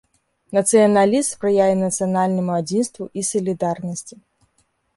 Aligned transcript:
Нацыяналізм 0.57 1.27
спрыяе 1.33 1.75
нацыянальнаму 1.83 2.51
адзінству 2.61 3.03
і 3.19 3.29
салідарнасці. 3.31 4.15